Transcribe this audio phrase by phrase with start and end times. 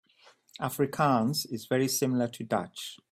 [0.59, 2.97] Afrikaans is very similar to Dutch.